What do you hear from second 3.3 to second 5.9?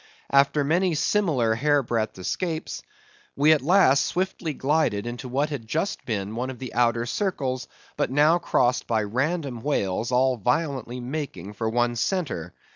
we at last swiftly glided into what had